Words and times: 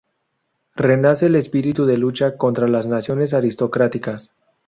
Renace 0.75 1.27
el 1.27 1.35
espíritu 1.35 1.85
de 1.85 1.95
lucha 1.95 2.35
contra 2.35 2.67
las 2.67 2.87
naciones 2.87 3.35
aristocráticas. 3.35 4.33